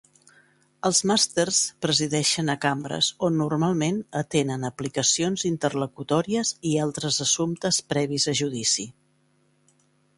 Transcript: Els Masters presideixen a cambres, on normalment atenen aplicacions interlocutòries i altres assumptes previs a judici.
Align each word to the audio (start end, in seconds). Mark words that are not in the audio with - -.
Els 0.87 1.01
Masters 1.09 1.57
presideixen 1.85 2.49
a 2.53 2.55
cambres, 2.63 3.09
on 3.27 3.37
normalment 3.43 4.01
atenen 4.23 4.67
aplicacions 4.71 5.47
interlocutòries 5.53 6.55
i 6.71 6.73
altres 6.87 7.23
assumptes 7.29 7.83
previs 7.95 8.27
a 8.35 8.39
judici. 8.43 8.91